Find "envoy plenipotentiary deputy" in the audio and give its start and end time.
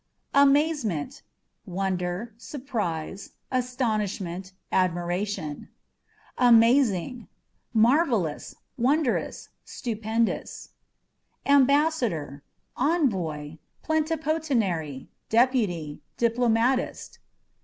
12.95-16.01